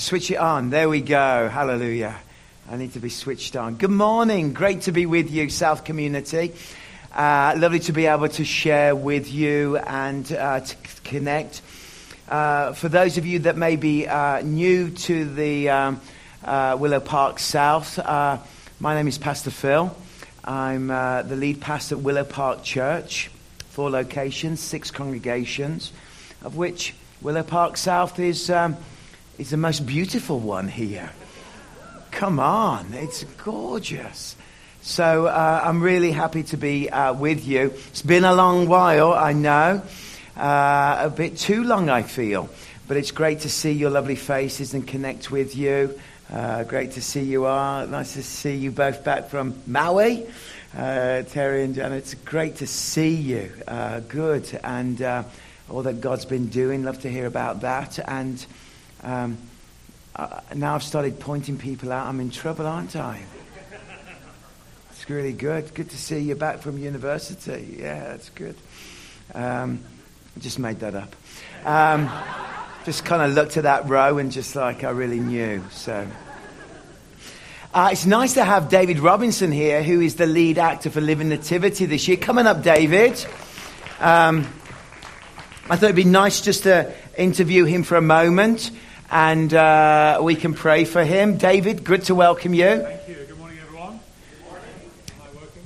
[0.00, 0.70] to switch it on.
[0.70, 1.48] There we go.
[1.48, 2.16] Hallelujah.
[2.70, 3.74] I need to be switched on.
[3.74, 4.54] Good morning.
[4.54, 6.54] Great to be with you, South Community.
[7.12, 11.60] Uh, lovely to be able to share with you and uh, to connect.
[12.30, 16.00] Uh, for those of you that may be uh, new to the um,
[16.44, 18.38] uh, Willow Park South, uh,
[18.78, 19.94] my name is Pastor Phil.
[20.44, 23.30] I'm the lead pastor at Willow Park Church.
[23.68, 25.92] Four locations, six congregations,
[26.42, 28.48] of which Willow Park South is.
[28.48, 28.78] Um,
[29.40, 31.10] is the most beautiful one here.
[32.10, 34.36] Come on, it's gorgeous.
[34.82, 37.72] So uh, I'm really happy to be uh, with you.
[37.88, 39.82] It's been a long while, I know.
[40.36, 42.50] Uh, a bit too long, I feel.
[42.86, 45.98] But it's great to see your lovely faces and connect with you.
[46.30, 47.86] Uh, great to see you all.
[47.86, 50.26] Nice to see you both back from Maui.
[50.76, 53.50] Uh, Terry and Janet, it's great to see you.
[53.66, 54.60] Uh, good.
[54.62, 55.00] And
[55.70, 56.84] all that God's been doing.
[56.84, 57.98] Love to hear about that.
[58.06, 58.44] And
[59.02, 59.38] um,
[60.16, 62.06] uh, now I've started pointing people out.
[62.06, 63.20] I'm in trouble, aren't I?
[64.90, 65.72] It's really good.
[65.72, 67.76] Good to see you back from university.
[67.78, 68.56] Yeah, that's good.
[69.34, 69.82] Um,
[70.36, 71.16] I just made that up.
[71.64, 72.10] Um,
[72.84, 75.64] just kind of looked at that row and just like I really knew.
[75.70, 76.06] So.
[77.72, 81.28] Uh, it's nice to have David Robinson here, who is the lead actor for Living
[81.28, 82.16] Nativity this year.
[82.16, 83.12] Coming up, David.
[84.00, 84.40] Um,
[85.68, 88.72] I thought it'd be nice just to interview him for a moment
[89.10, 91.36] and uh, we can pray for him.
[91.36, 92.82] David, good to welcome you.
[92.82, 93.14] Thank you.
[93.26, 94.00] Good morning, everyone.
[94.30, 94.64] Good morning.
[95.08, 95.62] Am I working?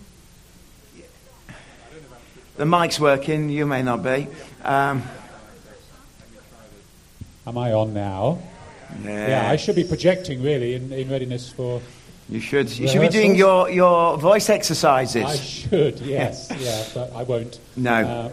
[2.57, 3.51] The mic's working.
[3.51, 4.29] You may not be.
[4.63, 5.03] Um,
[7.47, 8.39] Am I on now?
[9.03, 9.29] Yes.
[9.29, 11.83] Yeah, I should be projecting really in, in readiness for.
[12.31, 12.71] You should.
[12.79, 15.25] You should be doing your, your voice exercises.
[15.25, 17.59] I should, yes, yeah, but I won't.
[17.77, 17.93] No.
[17.93, 18.33] Uh,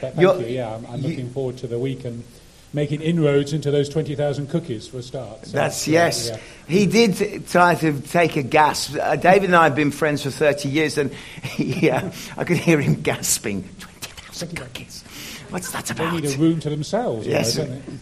[0.00, 0.46] but thank You're, you.
[0.56, 2.24] Yeah, I'm, I'm looking forward to the week and
[2.72, 5.46] making inroads into those 20,000 cookies for a start.
[5.46, 6.28] So, That's, yes.
[6.28, 6.38] Yeah.
[6.68, 8.96] He did try to take a gasp.
[9.00, 11.12] Uh, David and I have been friends for 30 years, and
[11.58, 15.02] yeah, I could hear him gasping 20,000 cookies.
[15.50, 16.14] What's that about?
[16.14, 17.26] They need a room to themselves.
[17.26, 17.58] Yes,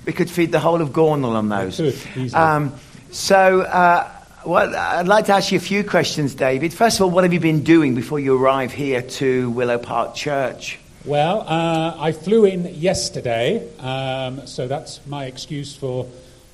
[0.07, 1.77] we could feed the whole of Gornal on those.
[1.77, 2.75] Could, um,
[3.11, 4.11] so, uh,
[4.47, 6.73] well, I'd like to ask you a few questions, David.
[6.73, 10.15] First of all, what have you been doing before you arrive here to Willow Park
[10.15, 10.79] Church?
[11.07, 16.07] Well, uh, I flew in yesterday, um, so that's my excuse for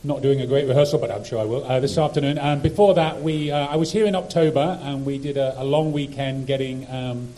[0.02, 2.36] not doing a great rehearsal, but I'm sure I will uh, this afternoon.
[2.36, 5.62] And before that, we uh, I was here in October, and we did a, a
[5.62, 7.28] long weekend getting um,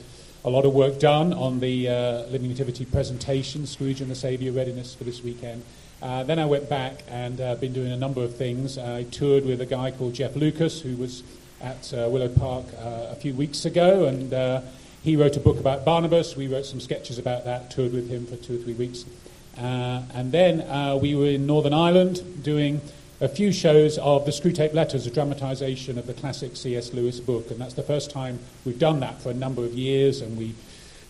[0.43, 4.55] a lot of work done on the uh, Living Nativity presentation, Scrooge and the Saviour
[4.55, 5.65] readiness for this weekend.
[6.01, 8.79] Uh, then I went back and uh, been doing a number of things.
[8.79, 11.23] I toured with a guy called Jeff Lucas, who was
[11.61, 14.33] at Willow Park a few weeks ago, and
[15.03, 16.37] he wrote a book about Barnabas.
[16.37, 19.05] We wrote some sketches about that, toured with him for two or three weeks.
[19.59, 22.81] Uh, and then uh, we were in Northern Ireland doing
[23.21, 26.93] a few shows of the Screwtape Letters, a dramatisation of the classic C.S.
[26.93, 27.51] Lewis book.
[27.51, 30.21] And that's the first time we've done that for a number of years.
[30.21, 30.55] And we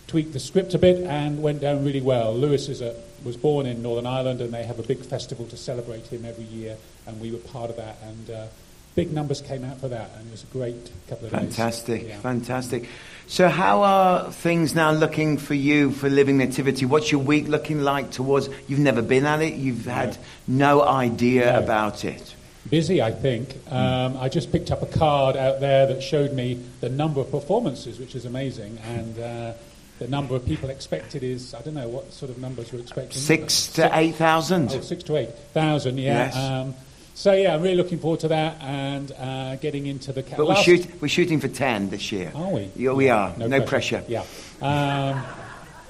[0.08, 2.34] tweaked the script a bit and went down really well.
[2.34, 2.94] Lewis a,
[3.24, 6.44] was born in Northern Ireland, and they have a big festival to celebrate him every
[6.44, 6.76] year.
[7.06, 7.96] And we were part of that.
[8.02, 8.46] And uh,
[8.94, 10.10] big numbers came out for that.
[10.16, 12.20] And it was a great couple of fantastic, days.
[12.20, 12.88] Fantastic, fantastic.
[13.26, 16.84] So, how are things now looking for you for Living Nativity?
[16.84, 18.48] What's your week looking like towards?
[18.68, 21.60] You've never been at it, you've had no, no idea no.
[21.60, 22.34] about it.
[22.68, 23.56] Busy, I think.
[23.70, 27.30] Um, I just picked up a card out there that showed me the number of
[27.30, 29.52] performances, which is amazing, and uh,
[29.98, 33.18] the number of people expected is I don't know what sort of numbers we're expecting.
[33.18, 34.72] Six to eight thousand.
[34.72, 35.98] Oh, six to eight thousand.
[35.98, 36.26] Yeah.
[36.26, 36.36] Yes.
[36.36, 36.74] Um,
[37.14, 40.22] so yeah, I'm really looking forward to that and uh, getting into the.
[40.22, 42.32] Ca- but we're, shoot, we're, shooting for ten this year.
[42.34, 42.70] Are we?
[42.74, 43.34] Yeah, we are.
[43.36, 43.98] No, no pressure.
[43.98, 44.24] pressure.
[44.60, 45.22] Yeah, um,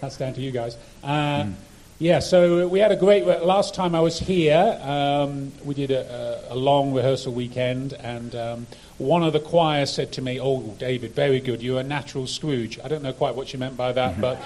[0.00, 0.76] that's down to you guys.
[1.02, 1.54] Uh, mm.
[1.98, 3.24] Yeah, so we had a great.
[3.24, 8.66] Last time I was here, um, we did a, a, long rehearsal weekend, and um,
[8.98, 11.62] one of the choir said to me, "Oh, David, very good.
[11.62, 14.42] You're a natural Scrooge." I don't know quite what she meant by that, but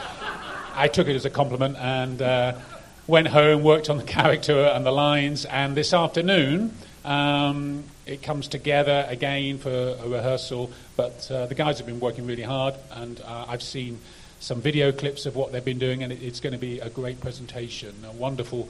[0.75, 2.21] I took it as a compliment, and.
[2.21, 2.53] Uh,
[3.07, 6.73] went home, worked on the character and the lines, and this afternoon
[7.05, 10.71] um, it comes together again for a rehearsal.
[10.97, 14.01] But uh, the guys have been working really hard, and uh, I've seen
[14.41, 16.91] some video clips of what they've been doing, and it, it's going to be a
[16.91, 18.69] great presentation, a wonderful.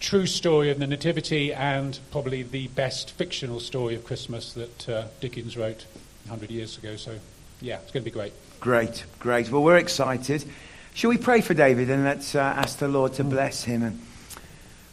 [0.00, 5.04] True story of the Nativity, and probably the best fictional story of Christmas that uh,
[5.20, 5.86] Dickens wrote
[6.24, 6.96] 100 years ago.
[6.96, 7.18] So,
[7.60, 8.32] yeah, it's going to be great.
[8.58, 9.48] Great, great.
[9.52, 10.44] Well, we're excited.
[10.94, 13.82] Shall we pray for David and let's uh, ask the Lord to bless him?
[13.82, 14.00] And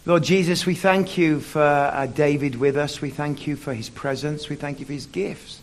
[0.05, 3.01] Lord Jesus, we thank you for uh, David with us.
[3.01, 4.47] We thank you for his presence.
[4.47, 5.61] We thank you for his gifts.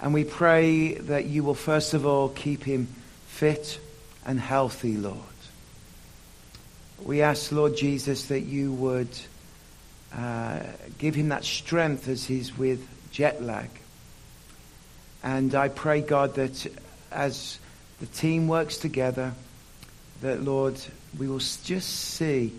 [0.00, 2.88] And we pray that you will first of all keep him
[3.26, 3.80] fit
[4.26, 5.18] and healthy, Lord.
[7.02, 9.08] We ask, Lord Jesus, that you would
[10.14, 10.60] uh,
[10.98, 13.70] give him that strength as he's with jet lag.
[15.22, 16.66] And I pray, God, that
[17.10, 17.58] as
[18.00, 19.32] the team works together,
[20.24, 20.80] that, Lord,
[21.18, 22.50] we will just see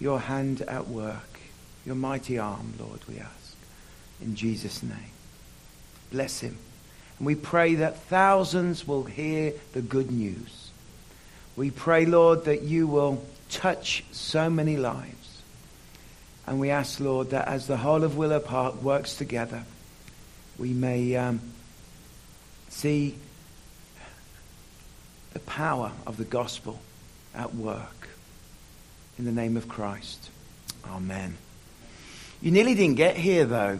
[0.00, 1.38] your hand at work,
[1.86, 3.56] your mighty arm, Lord, we ask.
[4.20, 5.12] In Jesus' name.
[6.10, 6.58] Bless him.
[7.18, 10.70] And we pray that thousands will hear the good news.
[11.54, 15.42] We pray, Lord, that you will touch so many lives.
[16.44, 19.62] And we ask, Lord, that as the whole of Willow Park works together,
[20.58, 21.40] we may um,
[22.68, 23.14] see
[25.34, 26.80] the power of the gospel
[27.34, 28.08] at work.
[29.18, 30.30] In the name of Christ.
[30.86, 31.36] Amen.
[32.40, 33.78] You nearly didn't get here, though.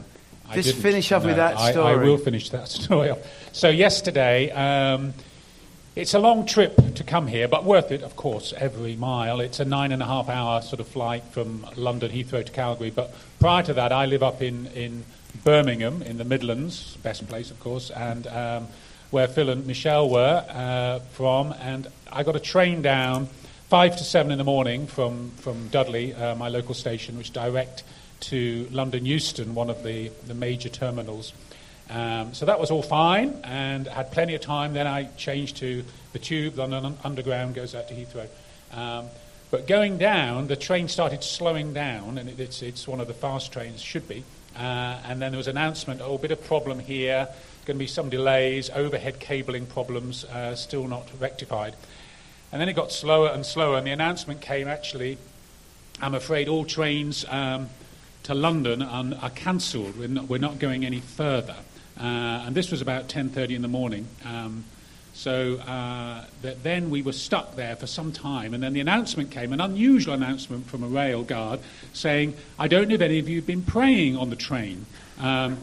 [0.48, 1.92] I Just finish off with No, that I- story.
[1.94, 3.18] I, will finish that story off.
[3.52, 5.14] So yesterday, um,
[5.96, 9.40] it's a long trip to come here, but worth it, of course, every mile.
[9.40, 12.90] It's a nine and a half hour sort of flight from London Heathrow to Calgary.
[12.90, 15.04] But prior to that, I live up in, in
[15.44, 18.68] Birmingham, in the Midlands, best place, of course, and um,
[19.10, 21.52] where Phil and Michelle were uh, from.
[21.60, 23.28] And I got a train down
[23.72, 27.82] five to seven in the morning from, from Dudley, uh, my local station, which direct
[28.20, 31.32] to London Euston, one of the, the major terminals.
[31.88, 34.74] Um, so that was all fine and had plenty of time.
[34.74, 38.28] Then I changed to the tube, London Underground goes out to Heathrow.
[38.74, 39.06] Um,
[39.50, 43.14] but going down, the train started slowing down, and it, it's, it's one of the
[43.14, 44.22] fast trains, should be.
[44.54, 47.26] Uh, and then there was an announcement oh, a bit of problem here,
[47.64, 51.74] going to be some delays, overhead cabling problems, uh, still not rectified.
[52.52, 55.18] And then it got slower and slower, and the announcement came actually
[56.02, 57.68] I'm afraid all trains um,
[58.24, 59.96] to London are, are cancelled.
[59.96, 61.56] We're not, we're not going any further.
[61.96, 62.02] Uh,
[62.46, 64.08] and this was about 10.30 in the morning.
[64.24, 64.64] Um,
[65.14, 68.52] so uh, that then we were stuck there for some time.
[68.52, 71.60] And then the announcement came, an unusual announcement from a rail guard
[71.92, 74.86] saying, I don't know if any of you have been praying on the train.
[75.20, 75.58] Um,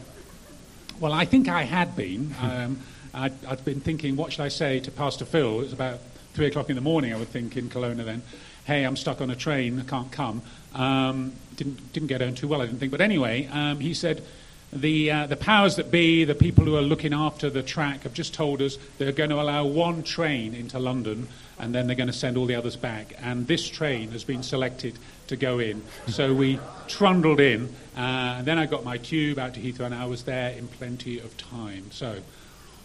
[1.01, 2.33] well, I think I had been.
[2.41, 2.79] Um,
[3.11, 5.61] I'd, I'd been thinking, what should I say to Pastor Phil?
[5.61, 5.99] It was about
[6.39, 8.21] three o'clock in the morning, I would think, in Kelowna then.
[8.63, 10.41] Hey, I'm stuck on a train, I can't come.
[10.73, 12.93] Um, didn't, didn't get on too well, I didn't think.
[12.93, 14.23] But anyway, um, he said,
[14.71, 18.13] the, uh, the powers that be, the people who are looking after the track, have
[18.13, 21.27] just told us they're going to allow one train into London
[21.59, 23.15] and then they're going to send all the others back.
[23.21, 24.97] And this train has been selected
[25.27, 25.83] to go in.
[26.07, 26.57] So we
[26.87, 27.65] trundled in,
[27.97, 30.69] uh, and then I got my tube out to Heathrow, and I was there in
[30.69, 31.91] plenty of time.
[31.91, 32.21] So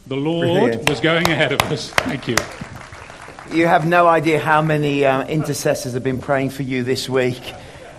[0.08, 0.88] the Lord Brilliant.
[0.88, 1.90] was going ahead of us.
[1.90, 2.36] Thank you.
[3.52, 7.55] You have no idea how many uh, intercessors have been praying for you this week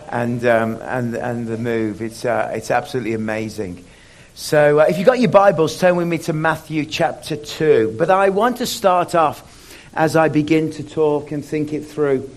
[0.09, 2.01] and, um, and, and the move.
[2.01, 3.85] It's, uh, it's absolutely amazing.
[4.33, 7.95] So, uh, if you've got your Bibles, turn with me to Matthew chapter 2.
[7.97, 12.27] But I want to start off as I begin to talk and think it through.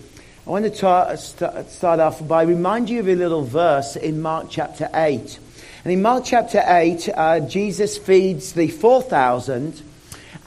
[0.47, 4.21] I want to ta- st- start off by remind you of a little verse in
[4.21, 5.39] Mark chapter 8.
[5.85, 9.83] And in Mark chapter 8, uh, Jesus feeds the 4,000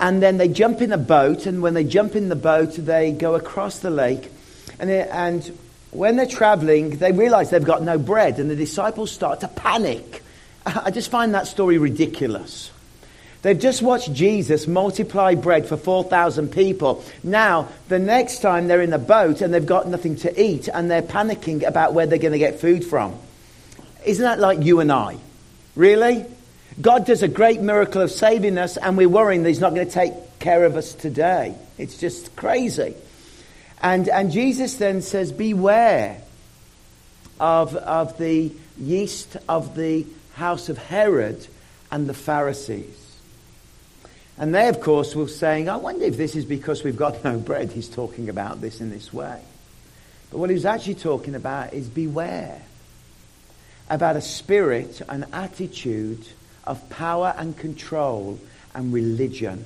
[0.02, 3.12] and then they jump in a boat, and when they jump in the boat, they
[3.12, 4.32] go across the lake.
[4.80, 5.46] And, they, and
[5.92, 10.24] when they're traveling, they realize they've got no bread, and the disciples start to panic.
[10.66, 12.72] I just find that story ridiculous.
[13.44, 17.04] They've just watched Jesus multiply bread for 4,000 people.
[17.24, 20.90] Now, the next time they're in a boat and they've got nothing to eat, and
[20.90, 23.16] they're panicking about where they're going to get food from.
[24.04, 25.18] Isn't that like you and I?
[25.76, 26.26] Really?
[26.82, 29.88] God does a great miracle of saving us, and we're worrying that He's not going
[29.88, 31.56] to take care of us today.
[31.78, 32.96] It's just crazy.
[33.82, 36.22] And, and Jesus then says, Beware
[37.40, 41.46] of, of the yeast of the house of Herod
[41.92, 42.98] and the Pharisees.
[44.38, 47.38] And they, of course, were saying, I wonder if this is because we've got no
[47.38, 47.72] bread.
[47.72, 49.42] He's talking about this in this way.
[50.32, 52.62] But what he was actually talking about is beware
[53.90, 56.26] about a spirit, an attitude
[56.66, 58.40] of power and control
[58.74, 59.66] and religion.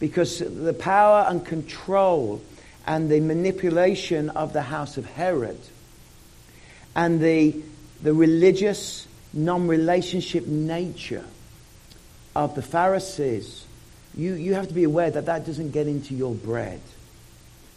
[0.00, 2.42] Because the power and control
[2.86, 5.58] and the manipulation of the house of Herod
[6.94, 7.56] and the,
[8.02, 11.24] the religious, non relationship nature
[12.36, 13.64] of the Pharisees,
[14.16, 16.80] you, you have to be aware that that doesn't get into your bread,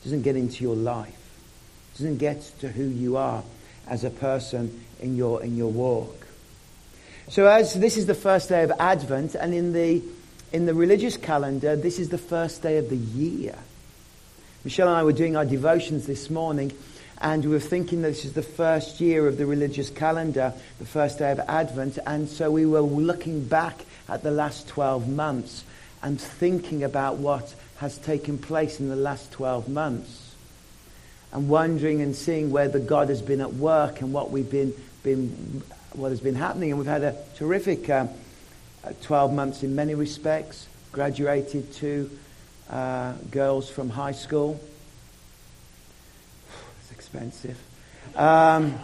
[0.03, 1.15] doesn't get into your life,
[1.93, 3.43] doesn't get to who you are
[3.87, 6.26] as a person in your, in your walk.
[7.29, 10.01] So, as this is the first day of Advent, and in the,
[10.53, 13.55] in the religious calendar, this is the first day of the year.
[14.63, 16.71] Michelle and I were doing our devotions this morning,
[17.19, 20.85] and we were thinking that this is the first year of the religious calendar, the
[20.85, 25.65] first day of Advent, and so we were looking back at the last 12 months
[26.01, 30.33] and thinking about what has taken place in the last 12 months
[31.33, 34.73] and wondering and seeing where the God has been at work and what we've been,
[35.03, 35.61] been
[35.97, 38.09] what has been happening, and we've had a terrific um,
[38.83, 40.67] uh, 12 months in many respects.
[40.91, 42.09] Graduated two
[42.69, 44.59] uh, girls from high school.
[46.81, 47.57] It's expensive.
[48.15, 48.75] Um,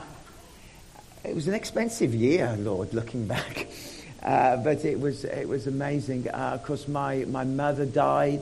[1.24, 3.67] it was an expensive year, Lord, looking back.
[4.24, 6.29] Uh, but it was, it was amazing.
[6.29, 8.39] Uh, of course, my, my mother died,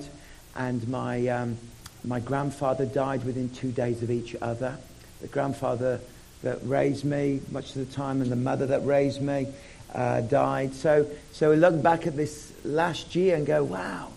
[0.56, 1.58] and my, um,
[2.04, 4.78] my grandfather died within two days of each other.
[5.22, 6.00] The grandfather
[6.44, 9.48] that raised me, much of the time, and the mother that raised me
[9.94, 10.74] uh, died.
[10.74, 14.10] So, so we look back at this last year and go, wow.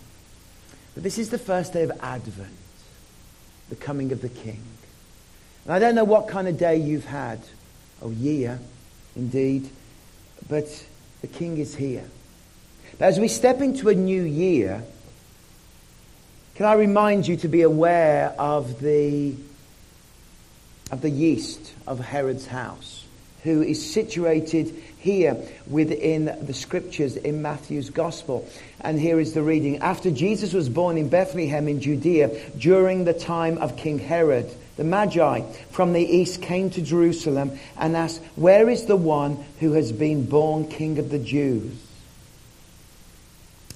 [0.95, 2.49] But this is the first day of Advent,
[3.69, 4.63] the coming of the King.
[5.65, 7.41] And I don't know what kind of day you've had,
[8.01, 8.61] or year,
[9.17, 9.69] indeed,
[10.49, 10.85] but
[11.21, 12.05] the King is here.
[12.99, 14.85] But as we step into a new year,
[16.55, 19.35] can I remind you to be aware of the,
[20.95, 23.05] of the yeast of Herod's house,
[23.43, 25.37] who is situated here
[25.67, 28.49] within the scriptures in Matthew's gospel.
[28.81, 29.79] And here is the reading.
[29.79, 34.85] After Jesus was born in Bethlehem in Judea during the time of King Herod, the
[34.85, 35.41] Magi
[35.73, 40.27] from the east came to Jerusalem and asked, Where is the one who has been
[40.27, 41.75] born King of the Jews?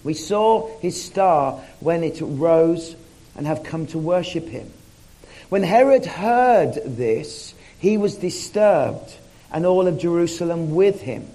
[0.04, 2.94] We saw his star when it rose
[3.34, 4.70] and have come to worship him.
[5.48, 9.14] When Herod heard this, he was disturbed,
[9.52, 11.26] and all of Jerusalem with him.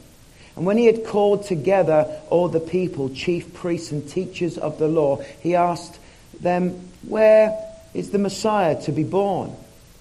[0.55, 4.87] And when he had called together all the people, chief priests and teachers of the
[4.87, 5.97] law, he asked
[6.39, 7.57] them, Where
[7.93, 9.55] is the Messiah to be born?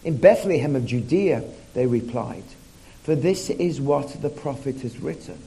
[0.04, 2.44] In Bethlehem of Judea, they replied,
[3.02, 5.38] for this is what the prophet has written.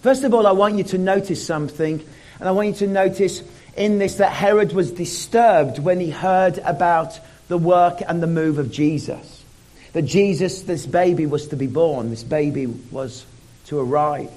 [0.00, 2.04] First of all, I want you to notice something,
[2.38, 3.42] and I want you to notice
[3.76, 8.58] in this that Herod was disturbed when he heard about the work and the move
[8.58, 9.44] of Jesus.
[9.92, 13.26] That Jesus, this baby, was to be born, this baby was
[13.66, 14.30] to arrive.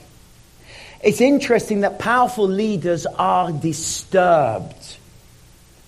[1.02, 4.98] It's interesting that powerful leaders are disturbed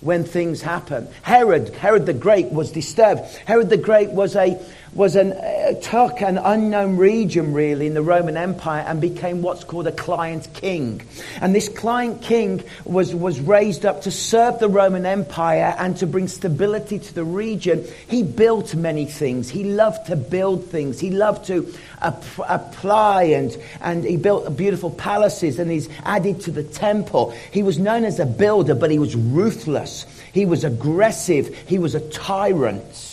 [0.01, 1.07] when things happen.
[1.23, 3.21] Herod, Herod the Great was disturbed.
[3.45, 4.59] Herod the Great was a
[4.95, 9.65] was an, uh, took an unknown region really in the Roman Empire and became what's
[9.65, 11.01] called a client king.
[11.41, 16.07] And this client king was, was raised up to serve the Roman Empire and to
[16.07, 17.85] bring stability to the region.
[18.07, 19.49] He built many things.
[19.49, 20.97] He loved to build things.
[20.97, 26.51] He loved to ap- apply and, and he built beautiful palaces and he's added to
[26.51, 27.31] the temple.
[27.51, 30.05] He was known as a builder, but he was ruthless.
[30.31, 31.53] He was aggressive.
[31.67, 33.04] He was a tyrant.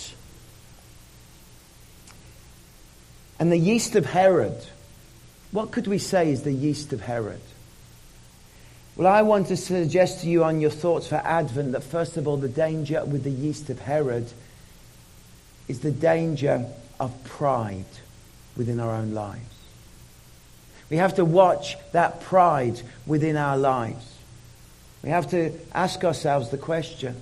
[3.42, 4.54] And the yeast of Herod,
[5.50, 7.40] what could we say is the yeast of Herod?
[8.94, 12.28] Well, I want to suggest to you on your thoughts for Advent that first of
[12.28, 14.32] all, the danger with the yeast of Herod
[15.66, 16.66] is the danger
[17.00, 17.84] of pride
[18.56, 19.56] within our own lives.
[20.88, 24.18] We have to watch that pride within our lives.
[25.02, 27.16] We have to ask ourselves the question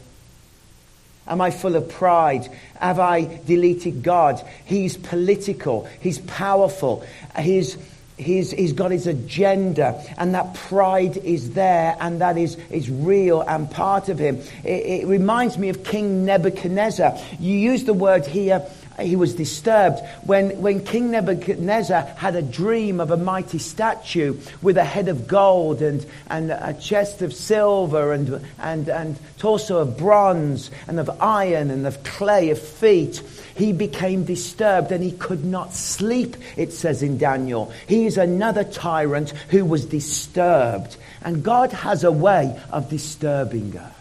[1.30, 2.48] Am I full of pride?
[2.80, 4.44] Have I deleted God?
[4.64, 5.88] He's political.
[6.00, 7.06] He's powerful.
[7.38, 7.78] He's,
[8.18, 10.04] he's, he's got his agenda.
[10.18, 14.38] And that pride is there and that is, is real and part of him.
[14.64, 17.16] It, it reminds me of King Nebuchadnezzar.
[17.38, 18.66] You use the word here
[18.98, 24.76] he was disturbed when, when King Nebuchadnezzar had a dream of a mighty statue with
[24.76, 29.96] a head of gold and, and a chest of silver and, and, and torso of
[29.96, 33.22] bronze and of iron and of clay of feet.
[33.54, 37.72] He became disturbed and he could not sleep, it says in Daniel.
[37.86, 40.96] He is another tyrant who was disturbed.
[41.22, 43.94] And God has a way of disturbing us.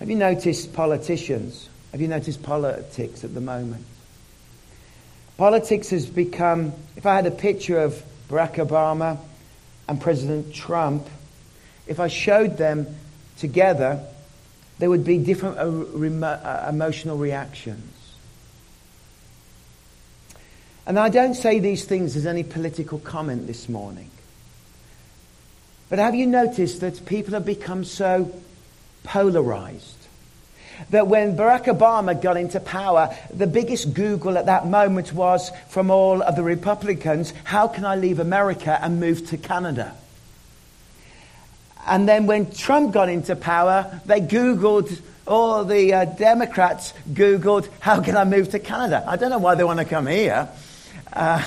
[0.00, 1.69] Have you noticed politicians?
[1.92, 3.84] Have you noticed politics at the moment?
[5.36, 9.18] Politics has become, if I had a picture of Barack Obama
[9.88, 11.08] and President Trump,
[11.86, 12.86] if I showed them
[13.38, 14.04] together,
[14.78, 17.92] there would be different uh, uh, emotional reactions.
[20.86, 24.10] And I don't say these things as any political comment this morning.
[25.88, 28.32] But have you noticed that people have become so
[29.02, 29.99] polarized?
[30.88, 35.90] That when Barack Obama got into power, the biggest Google at that moment was from
[35.90, 39.94] all of the Republicans, how can I leave America and move to Canada?
[41.86, 48.00] And then when Trump got into power, they Googled, all the uh, Democrats Googled, how
[48.00, 49.04] can I move to Canada?
[49.06, 50.48] I don't know why they want to come here.
[51.12, 51.44] Uh,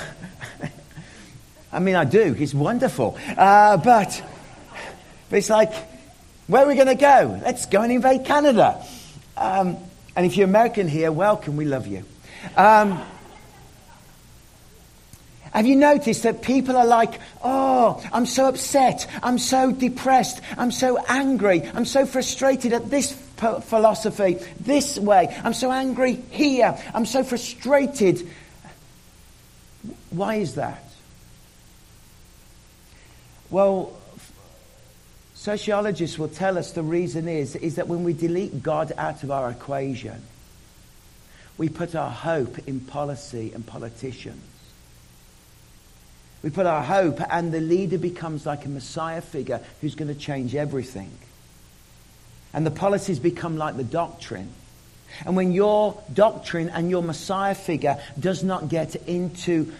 [1.72, 2.32] I mean, I do.
[2.32, 3.18] He's wonderful.
[3.36, 4.22] Uh, but,
[5.28, 5.72] but it's like,
[6.46, 7.40] where are we going to go?
[7.42, 8.84] Let's go and invade Canada.
[9.36, 9.76] Um,
[10.16, 12.04] and if you're American here, welcome, we love you.
[12.56, 13.02] Um,
[15.52, 20.72] have you noticed that people are like, oh, I'm so upset, I'm so depressed, I'm
[20.72, 27.06] so angry, I'm so frustrated at this philosophy, this way, I'm so angry here, I'm
[27.06, 28.28] so frustrated.
[30.10, 30.82] Why is that?
[33.50, 33.96] Well,
[35.44, 39.30] sociologists will tell us the reason is, is that when we delete God out of
[39.30, 40.22] our equation,
[41.58, 44.42] we put our hope in policy and politicians.
[46.42, 50.18] We put our hope, and the leader becomes like a Messiah figure who's going to
[50.18, 51.10] change everything.
[52.54, 54.48] And the policies become like the doctrine.
[55.26, 59.74] And when your doctrine and your Messiah figure does not get into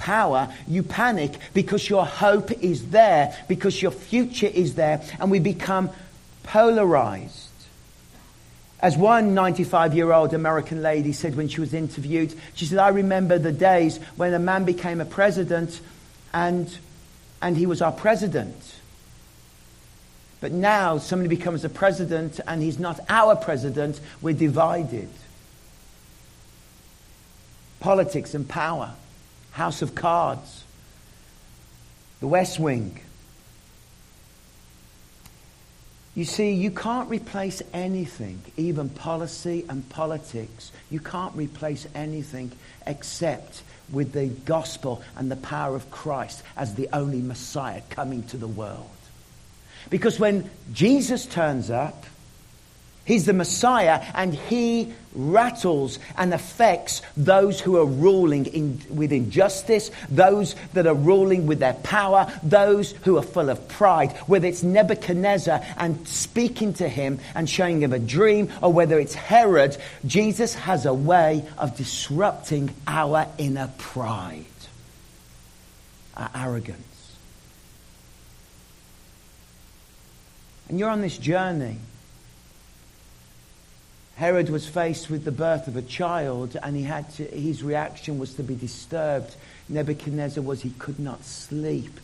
[0.00, 5.38] power, you panic because your hope is there, because your future is there, and we
[5.38, 5.90] become
[6.42, 7.50] polarized.
[8.80, 12.88] As one 95 year old American lady said when she was interviewed, she said, I
[12.88, 15.80] remember the days when a man became a president
[16.32, 16.74] and,
[17.42, 18.56] and he was our president.
[20.40, 25.10] But now somebody becomes a president and he's not our president, we're divided.
[27.80, 28.94] Politics and power,
[29.52, 30.64] House of Cards,
[32.20, 33.00] the West Wing.
[36.14, 40.72] You see, you can't replace anything, even policy and politics.
[40.90, 42.52] You can't replace anything
[42.86, 48.36] except with the gospel and the power of Christ as the only Messiah coming to
[48.36, 48.90] the world.
[49.88, 52.04] Because when Jesus turns up,
[53.10, 59.90] He's the Messiah, and he rattles and affects those who are ruling in, with injustice,
[60.08, 64.12] those that are ruling with their power, those who are full of pride.
[64.28, 69.14] Whether it's Nebuchadnezzar and speaking to him and showing him a dream, or whether it's
[69.14, 69.76] Herod,
[70.06, 74.44] Jesus has a way of disrupting our inner pride,
[76.16, 77.16] our arrogance.
[80.68, 81.78] And you're on this journey
[84.20, 88.18] Herod was faced with the birth of a child and he had to, his reaction
[88.18, 89.34] was to be disturbed.
[89.70, 91.98] Nebuchadnezzar was he could not sleep.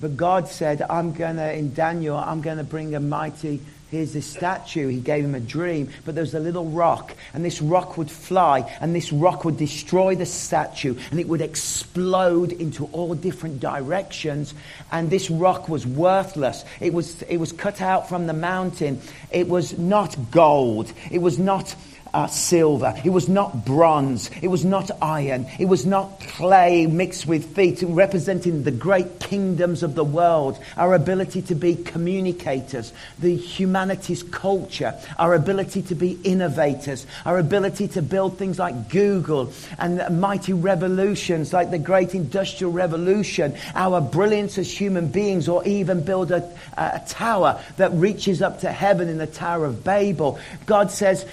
[0.00, 4.12] But God said, I'm going to, in Daniel, I'm going to bring a mighty Here's
[4.12, 4.88] this statue.
[4.88, 8.10] He gave him a dream, but there was a little rock, and this rock would
[8.10, 13.60] fly, and this rock would destroy the statue, and it would explode into all different
[13.60, 14.54] directions.
[14.90, 16.64] And this rock was worthless.
[16.80, 19.00] It was, it was cut out from the mountain.
[19.30, 20.92] It was not gold.
[21.12, 21.76] It was not
[22.16, 22.94] uh, silver.
[23.04, 24.30] It was not bronze.
[24.40, 25.46] It was not iron.
[25.58, 30.94] It was not clay mixed with feet, representing the great kingdoms of the world, our
[30.94, 38.00] ability to be communicators, the humanity's culture, our ability to be innovators, our ability to
[38.00, 44.72] build things like Google and mighty revolutions like the great industrial revolution, our brilliance as
[44.72, 49.26] human beings, or even build a, a tower that reaches up to heaven in the
[49.26, 50.38] Tower of Babel.
[50.64, 51.26] God says,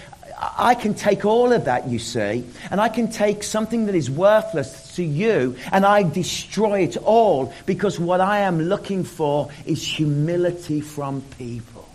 [0.58, 4.10] I can take all of that, you see, and I can take something that is
[4.10, 9.86] worthless to you and I destroy it all because what I am looking for is
[9.86, 11.88] humility from people.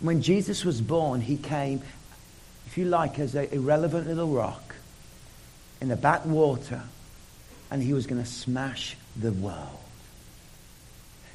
[0.00, 1.82] When Jesus was born, he came,
[2.66, 4.76] if you like, as an irrelevant little rock
[5.80, 6.82] in the backwater,
[7.70, 9.80] and he was going to smash the world.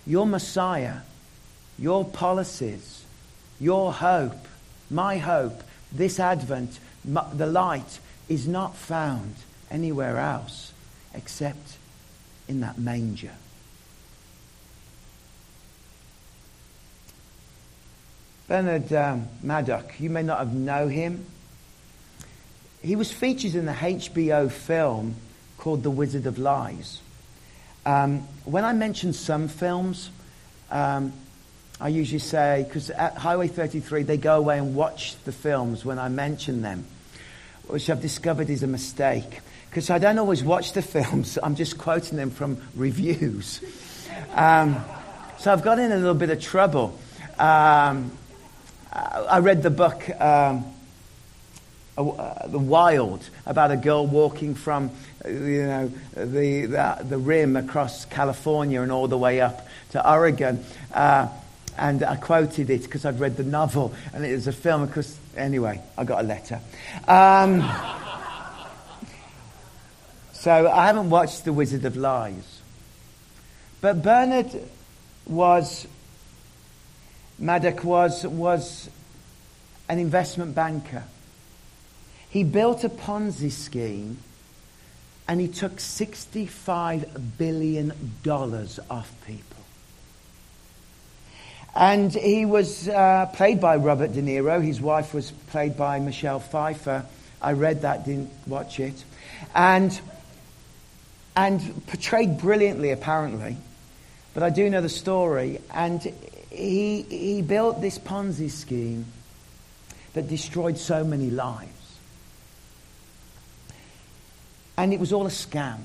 [0.06, 0.98] Your Messiah,
[1.78, 3.04] your policies,
[3.60, 4.48] your hope,
[4.92, 8.00] my hope, this Advent, the light
[8.30, 9.36] is not found
[9.72, 10.74] anywhere else
[11.14, 11.78] except
[12.48, 13.32] in that manger.
[18.48, 21.26] Bernard um, Madoff, you may not have known him.
[22.82, 25.16] He was featured in the HBO film
[25.58, 27.00] called The Wizard of Lies.
[27.86, 30.10] Um, when I mention some films,
[30.70, 31.14] um,
[31.82, 35.98] I usually say, because at Highway 33, they go away and watch the films when
[35.98, 36.86] I mention them,
[37.66, 39.40] which I've discovered is a mistake.
[39.68, 43.62] Because I don't always watch the films, I'm just quoting them from reviews.
[44.36, 44.80] Um,
[45.40, 46.96] so I've got in a little bit of trouble.
[47.40, 48.12] Um,
[48.94, 50.72] I read the book, um,
[51.98, 54.92] uh, The Wild, about a girl walking from
[55.26, 60.64] you know, the, the, the rim across California and all the way up to Oregon.
[60.94, 61.28] Uh,
[61.82, 64.86] and I quoted it because I'd read the novel and it was a film.
[64.86, 66.62] Because anyway, I got a letter.
[67.08, 67.62] Um,
[70.32, 72.62] so I haven't watched The Wizard of Lies,
[73.82, 74.52] but Bernard
[75.26, 75.88] was
[77.42, 78.90] Madoff was was
[79.90, 81.04] an investment banker.
[82.30, 84.20] He built a Ponzi scheme
[85.28, 87.92] and he took $65 billion
[88.28, 89.61] off people.
[91.76, 94.64] And he was uh, played by Robert De Niro.
[94.64, 97.06] His wife was played by Michelle Pfeiffer.
[97.42, 99.04] I read that, didn't watch it.
[99.56, 100.00] And,
[101.36, 103.58] and portrayed brilliantly, apparently.
[104.34, 105.60] But I do know the story.
[105.74, 106.02] And
[106.50, 109.06] he, he built this Ponzi scheme
[110.14, 111.72] that destroyed so many lives.
[114.76, 115.80] And it was all a scam.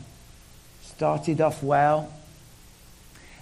[0.83, 2.13] Started off well.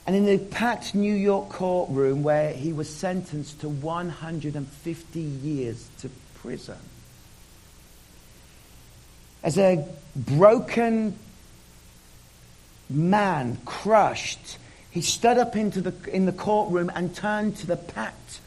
[0.07, 6.11] And in the packed New York courtroom where he was sentenced to 150 years to
[6.35, 6.77] prison,
[9.43, 11.19] as a broken
[12.91, 14.59] man, crushed,
[14.91, 18.41] he stood up into the, in the courtroom and turned to the packed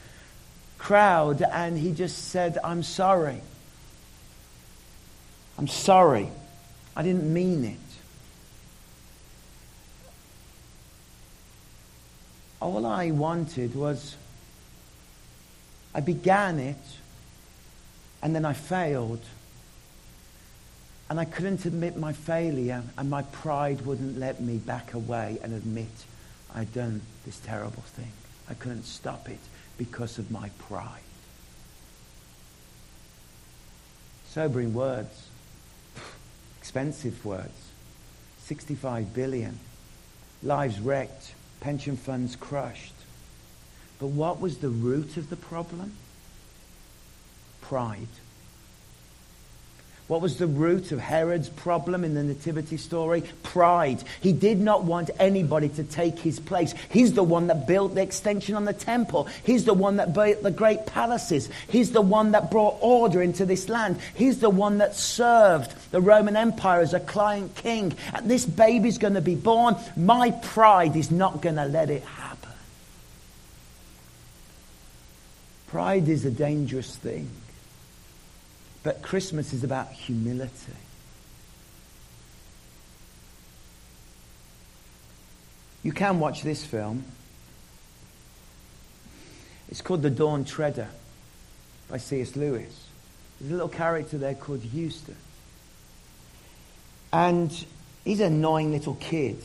[0.77, 3.41] crowd and he just said, I'm sorry.
[5.57, 6.29] I'm sorry.
[6.95, 7.77] I didn't mean it.
[12.59, 14.15] All I wanted was,
[15.93, 16.77] I began it
[18.21, 19.21] and then I failed.
[21.09, 25.53] And I couldn't admit my failure, and my pride wouldn't let me back away and
[25.53, 25.87] admit
[26.53, 28.11] I'd done this terrible thing.
[28.49, 29.39] I couldn't stop it
[29.77, 31.01] because of my pride.
[34.27, 35.27] Sobering words,
[36.59, 37.67] expensive words.
[38.39, 39.59] 65 billion,
[40.41, 42.93] lives wrecked, pension funds crushed.
[43.99, 45.93] But what was the root of the problem?
[47.61, 48.07] Pride.
[50.07, 53.23] What was the root of Herod's problem in the Nativity story?
[53.43, 54.01] Pride.
[54.21, 56.73] He did not want anybody to take his place.
[56.89, 59.27] He's the one that built the extension on the temple.
[59.43, 61.49] He's the one that built the great palaces.
[61.67, 63.99] He's the one that brought order into this land.
[64.15, 67.93] He's the one that served the Roman Empire as a client king.
[68.13, 69.75] And this baby's going to be born.
[69.97, 72.51] My pride is not going to let it happen.
[75.67, 77.29] Pride is a dangerous thing.
[78.87, 80.71] But Christmas is about humility.
[85.83, 87.03] You can watch this film.
[89.67, 90.87] It's called The Dawn Treader
[91.89, 92.37] by C.S.
[92.37, 92.87] Lewis.
[93.41, 95.15] There's a little character there called Eustace.
[97.11, 97.51] And
[98.05, 99.43] he's an annoying little kid.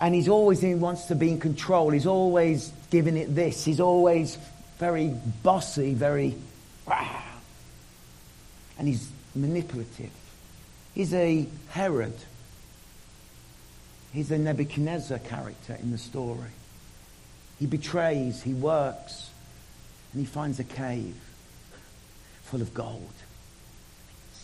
[0.00, 1.90] And he's always, he wants to be in control.
[1.90, 3.64] He's always giving it this.
[3.64, 4.38] He's always
[4.80, 6.34] very bossy, very.
[6.84, 7.31] Rah
[8.82, 10.10] and he's manipulative.
[10.92, 12.16] He's a Herod.
[14.12, 16.50] He's a Nebuchadnezzar character in the story.
[17.60, 19.30] He betrays, he works,
[20.12, 21.14] and he finds a cave
[22.42, 23.12] full of gold.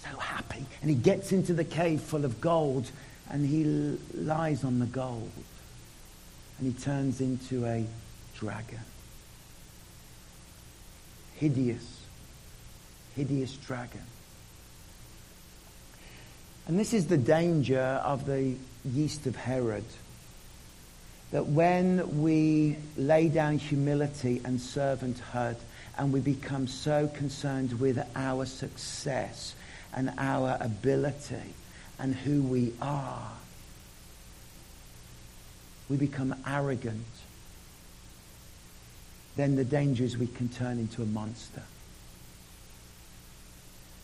[0.04, 0.64] So happy.
[0.82, 2.88] And he gets into the cave full of gold
[3.30, 3.64] and he
[4.14, 5.32] lies on the gold.
[6.60, 7.84] And he turns into a
[8.36, 8.78] dragon.
[11.34, 12.02] Hideous,
[13.16, 14.04] hideous dragon.
[16.68, 18.54] And this is the danger of the
[18.84, 19.84] yeast of Herod.
[21.30, 25.56] That when we lay down humility and servanthood
[25.96, 29.54] and we become so concerned with our success
[29.94, 31.54] and our ability
[31.98, 33.32] and who we are,
[35.88, 37.06] we become arrogant,
[39.36, 41.62] then the danger is we can turn into a monster.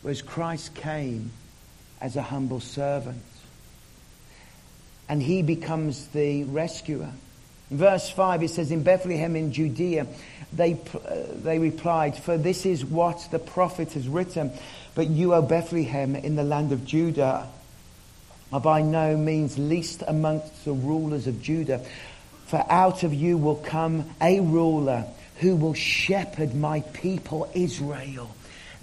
[0.00, 1.30] Whereas Christ came
[2.04, 3.22] as a humble servant.
[5.08, 7.10] And he becomes the rescuer.
[7.70, 10.06] In verse 5, it says, In Bethlehem in Judea,
[10.52, 14.52] they, uh, they replied, For this is what the prophet has written.
[14.94, 17.48] But you, O Bethlehem, in the land of Judah,
[18.52, 21.82] are by no means least amongst the rulers of Judah.
[22.48, 28.30] For out of you will come a ruler who will shepherd my people Israel.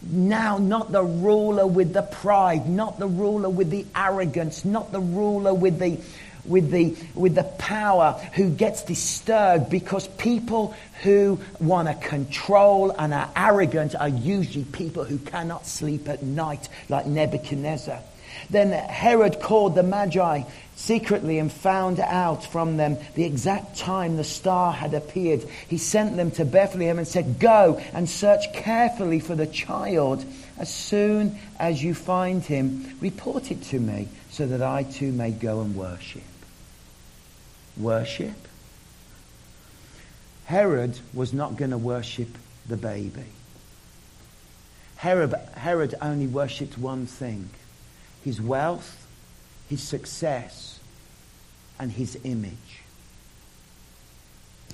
[0.03, 4.99] Now, not the ruler with the pride, not the ruler with the arrogance, not the
[4.99, 5.99] ruler with the,
[6.43, 13.13] with the, with the power who gets disturbed because people who want to control and
[13.13, 18.01] are arrogant are usually people who cannot sleep at night, like Nebuchadnezzar.
[18.49, 20.43] Then Herod called the Magi
[20.75, 25.43] secretly and found out from them the exact time the star had appeared.
[25.67, 30.25] He sent them to Bethlehem and said, Go and search carefully for the child.
[30.57, 35.31] As soon as you find him, report it to me so that I too may
[35.31, 36.23] go and worship.
[37.77, 38.47] Worship?
[40.45, 42.29] Herod was not going to worship
[42.67, 43.25] the baby.
[44.97, 47.49] Herod, Herod only worshipped one thing
[48.23, 49.07] his wealth,
[49.69, 50.79] his success,
[51.79, 52.81] and his image.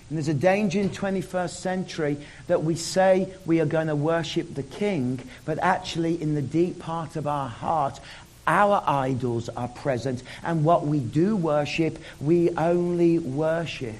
[0.09, 4.55] And there's a danger in 21st century that we say we are going to worship
[4.55, 7.99] the king, but actually in the deep part of our heart,
[8.47, 10.23] our idols are present.
[10.43, 13.95] And what we do worship, we only worship.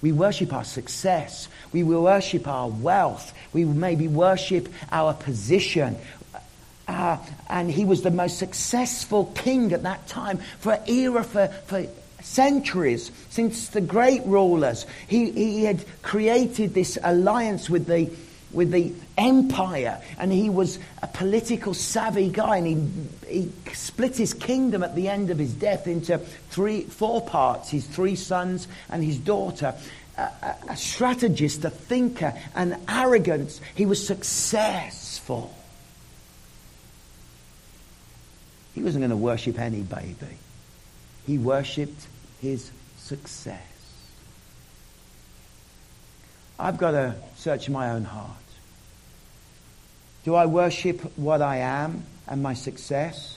[0.00, 1.48] We worship our success.
[1.72, 3.34] We will worship our wealth.
[3.52, 5.96] We maybe worship our position.
[6.88, 7.18] Uh,
[7.50, 11.86] and he was the most successful king at that time for era for, for
[12.22, 14.86] centuries, since the great rulers.
[15.06, 18.10] He, he had created this alliance with the,
[18.52, 24.32] with the empire, and he was a political savvy guy, and he, he split his
[24.32, 26.16] kingdom at the end of his death into
[26.48, 29.74] three, four parts his three sons and his daughter
[30.16, 33.60] a, a strategist, a thinker, an arrogance.
[33.74, 35.54] He was successful.
[38.78, 40.38] He wasn't going to worship any baby.
[41.26, 42.06] He worshipped
[42.40, 43.60] his success.
[46.60, 48.36] I've got to search my own heart.
[50.24, 53.36] Do I worship what I am and my success?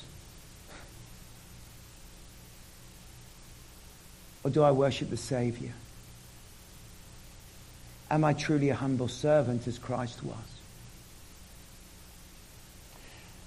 [4.44, 5.74] Or do I worship the Savior?
[8.12, 10.36] Am I truly a humble servant as Christ was?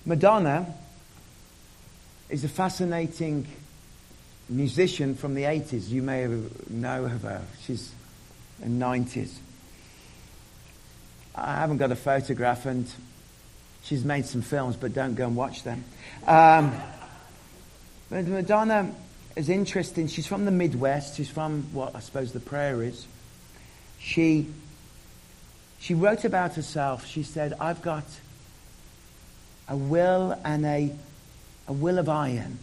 [0.04, 0.74] Madonna
[2.29, 3.47] is a fascinating
[4.49, 5.89] musician from the 80s.
[5.89, 6.27] You may
[6.69, 7.43] know of her.
[7.63, 7.93] She's
[8.63, 9.35] in the 90s.
[11.35, 12.87] I haven't got a photograph, and
[13.83, 15.85] she's made some films, but don't go and watch them.
[16.27, 16.73] Um,
[18.11, 18.95] but Madonna
[19.35, 20.07] is interesting.
[20.07, 21.17] She's from the Midwest.
[21.17, 23.07] She's from what I suppose the prairies
[24.05, 24.47] she,
[25.81, 27.07] she wrote about herself.
[27.07, 28.05] She said, I've got
[29.67, 30.93] a will and a,
[31.66, 32.59] a will of iron.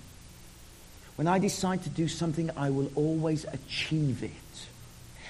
[1.15, 4.31] When I decide to do something, I will always achieve it.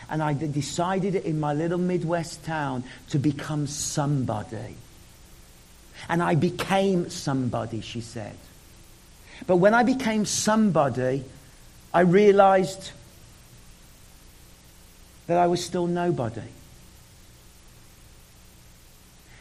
[0.10, 4.76] And I decided in my little Midwest town to become somebody.
[6.10, 8.36] And I became somebody, she said.
[9.48, 11.24] But when I became somebody,
[11.94, 12.92] I realized
[15.28, 16.42] that I was still nobody.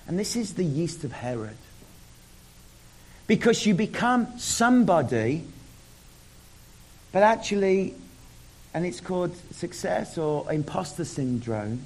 [0.06, 1.56] And this is the yeast of Herod.
[3.30, 5.44] Because you become somebody,
[7.12, 7.94] but actually,
[8.74, 11.84] and it's called success or imposter syndrome,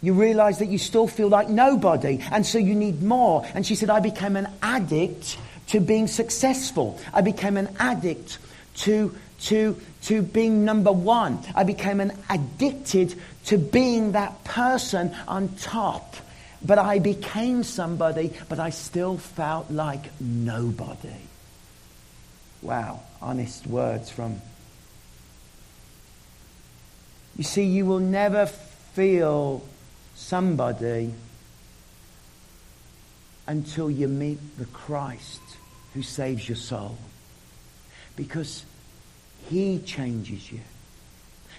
[0.00, 3.44] you realize that you still feel like nobody, and so you need more.
[3.52, 6.98] And she said, I became an addict to being successful.
[7.12, 8.38] I became an addict
[8.76, 11.38] to to, to being number one.
[11.54, 16.16] I became an addicted to being that person on top.
[16.64, 21.10] But I became somebody, but I still felt like nobody.
[22.62, 24.40] Wow, honest words from.
[27.36, 29.62] You see, you will never feel
[30.14, 31.12] somebody
[33.46, 35.40] until you meet the Christ
[35.92, 36.96] who saves your soul.
[38.16, 38.64] Because
[39.50, 40.60] he changes you.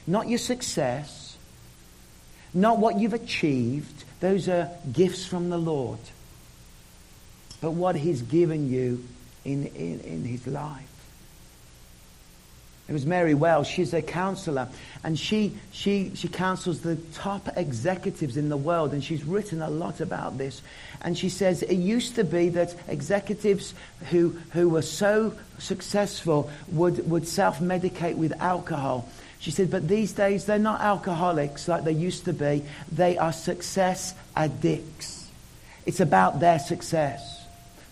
[0.08, 1.38] Not your success,
[2.54, 4.05] not what you've achieved.
[4.26, 6.00] Those are gifts from the Lord.
[7.62, 9.06] But what He's given you
[9.44, 10.82] in, in, in His life.
[12.88, 13.68] It was Mary Wells.
[13.68, 14.68] She's a counselor,
[15.04, 19.70] and she, she, she counsels the top executives in the world, and she's written a
[19.70, 20.64] lot about this.
[21.02, 23.76] And she says it used to be that executives
[24.10, 29.08] who, who were so successful would, would self medicate with alcohol.
[29.40, 33.34] She said, but these days they're not alcoholics like they used to be, they are
[33.34, 35.30] success addicts.
[35.86, 37.36] It's about their success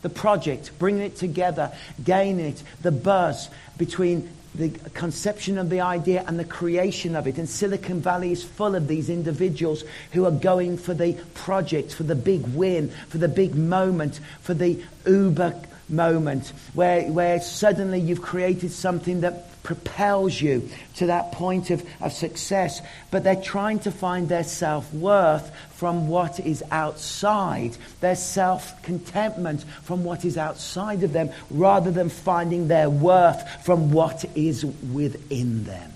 [0.04, 1.72] the project, bringing it together,
[2.04, 7.38] gaining it, the buzz between the conception of the idea and the creation of it.
[7.38, 12.04] And Silicon Valley is full of these individuals who are going for the project, for
[12.04, 18.22] the big win, for the big moment, for the uber moment, where, where suddenly you've
[18.22, 22.82] created something that propels you to that point of, of success.
[23.10, 29.64] But they're trying to find their self worth from what is outside, their self contentment
[29.84, 35.64] from what is outside of them, rather than finding their worth from what is within
[35.64, 35.94] them.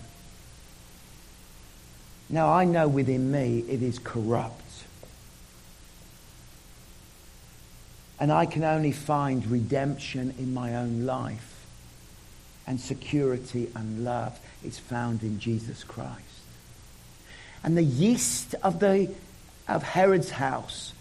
[2.29, 4.63] Now, I know within me it is corrupt.
[8.19, 11.56] And I can only find redemption in my own life
[12.67, 16.21] and security and love is found in Jesus Christ.
[17.63, 19.09] And the yeast of, the,
[19.67, 20.93] of Herod's house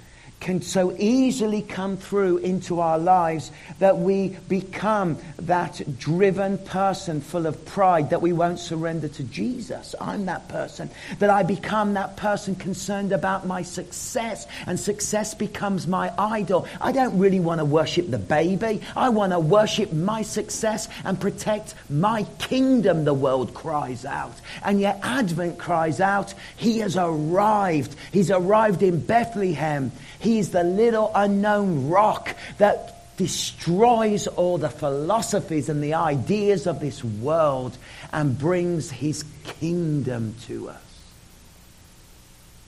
[0.47, 7.49] can so easily come through into our lives that we become that driven person full
[7.49, 9.97] of pride that we won't surrender to Jesus.
[10.01, 10.89] I'm that person.
[11.19, 16.69] That I become that person concerned about my success and success becomes my idol.
[16.81, 18.83] I don't really want to worship the baby.
[18.95, 24.41] I want to worship my success and protect my kingdom, the world cries out.
[24.65, 27.97] And yet Advent cries out, He has arrived.
[28.13, 29.91] He's arrived in Bethlehem.
[30.37, 37.03] He's the little unknown rock that destroys all the philosophies and the ideas of this
[37.03, 37.75] world
[38.13, 41.01] and brings his kingdom to us.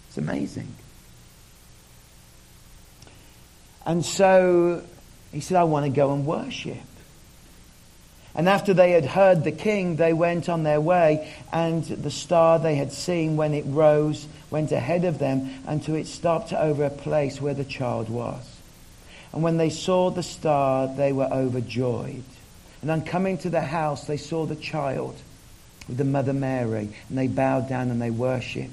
[0.08, 0.74] It's amazing.
[3.84, 4.82] And so
[5.30, 6.78] he said, I want to go and worship.
[8.34, 12.58] And after they had heard the king, they went on their way, and the star
[12.58, 16.90] they had seen when it rose went ahead of them until it stopped over a
[16.90, 18.44] place where the child was.
[19.32, 22.24] And when they saw the star, they were overjoyed.
[22.80, 25.16] And on coming to the house, they saw the child
[25.88, 28.72] with the mother Mary, and they bowed down and they worshipped.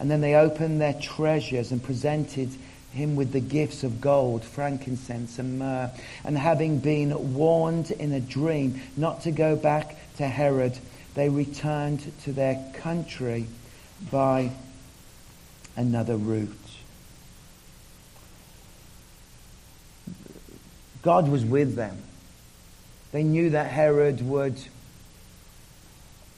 [0.00, 2.50] And then they opened their treasures and presented
[2.92, 5.90] him with the gifts of gold, frankincense, and myrrh.
[6.24, 10.78] And having been warned in a dream not to go back to Herod,
[11.14, 13.46] they returned to their country
[14.10, 14.50] by
[15.76, 16.58] another route.
[21.02, 21.98] God was with them.
[23.10, 24.56] They knew that Herod would,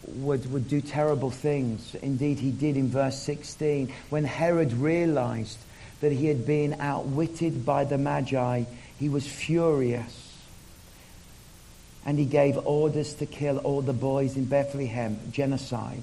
[0.06, 1.94] would, would do terrible things.
[1.96, 3.92] Indeed, he did in verse 16.
[4.10, 5.58] When Herod realized
[6.00, 8.64] that he had been outwitted by the Magi,
[8.98, 10.20] he was furious.
[12.07, 16.02] And he gave orders to kill all the boys in Bethlehem, genocide.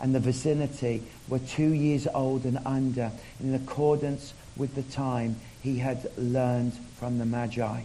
[0.00, 5.78] And the vicinity were two years old and under, in accordance with the time he
[5.78, 7.82] had learned from the Magi.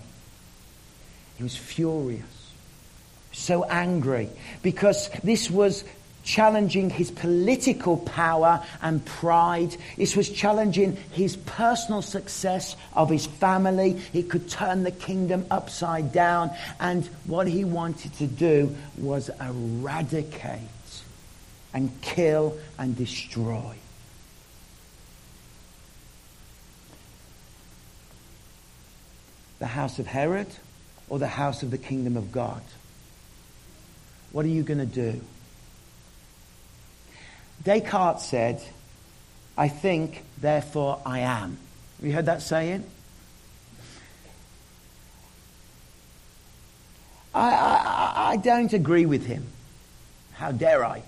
[1.37, 2.51] He was furious,
[3.31, 4.29] so angry,
[4.63, 5.83] because this was
[6.27, 9.75] challenging his political power and pride.
[9.95, 13.93] This was challenging his personal success of his family.
[13.93, 16.51] He could turn the kingdom upside down.
[16.81, 20.59] And what he wanted to do was eradicate
[21.73, 23.75] and kill and destroy.
[29.59, 30.47] The house of Herod
[31.09, 32.61] or the house of the kingdom of God?
[34.33, 35.21] What are you going to do?
[37.63, 38.61] Descartes said,
[39.57, 41.57] I think, therefore I am.
[41.97, 42.83] Have you heard that saying?
[47.33, 49.45] I, I, I don't agree with him.
[50.33, 51.03] How dare I?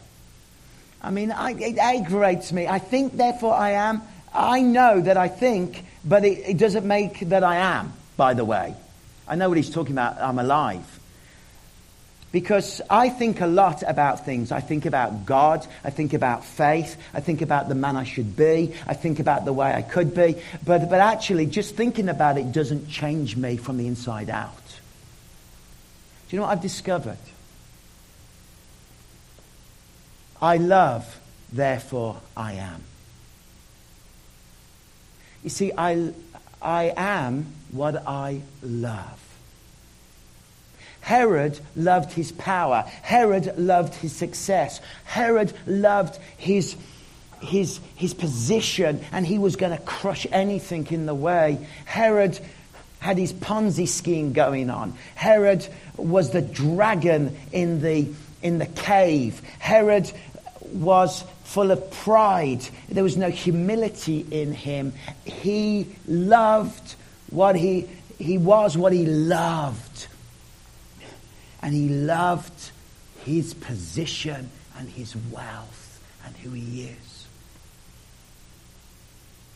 [1.01, 2.67] I mean, I, it aggravates me.
[2.67, 4.01] I think, therefore I am.
[4.33, 8.45] I know that I think, but it, it doesn't make that I am, by the
[8.45, 8.75] way.
[9.27, 10.19] I know what he's talking about.
[10.19, 10.98] I'm alive.
[12.31, 14.51] Because I think a lot about things.
[14.51, 15.65] I think about God.
[15.83, 16.95] I think about faith.
[17.13, 18.75] I think about the man I should be.
[18.85, 20.35] I think about the way I could be.
[20.63, 24.53] But, but actually, just thinking about it doesn't change me from the inside out.
[26.27, 27.17] Do you know what I've discovered?
[30.41, 31.19] I love,
[31.51, 32.83] therefore I am.
[35.43, 36.13] You see, I,
[36.61, 39.18] I am what I love.
[41.09, 42.83] Herod loved his power.
[43.01, 44.79] Herod loved his success.
[45.05, 46.75] Herod loved his,
[47.41, 51.65] his, his position, and he was going to crush anything in the way.
[51.85, 52.39] Herod
[52.99, 54.93] had his Ponzi scheme going on.
[55.15, 55.67] Herod
[55.97, 59.41] was the dragon in the, in the cave.
[59.57, 60.11] Herod
[60.61, 62.61] was full of pride.
[62.87, 64.93] There was no humility in him.
[65.25, 66.93] He loved
[67.31, 69.88] what he, he was, what he loved.
[71.61, 72.71] And he loved
[73.25, 77.27] his position and his wealth and who he is.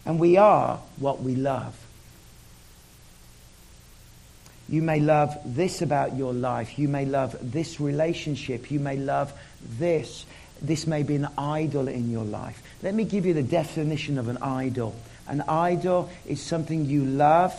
[0.06, 1.78] And we are what we love.
[4.68, 6.78] You may love this about your life.
[6.78, 8.72] You may love this relationship.
[8.72, 9.34] You may love
[9.78, 10.26] this
[10.64, 12.64] this may be an idol in your life.
[12.82, 14.96] Let me give you the definition of an idol.
[15.28, 17.54] An idol is something you love,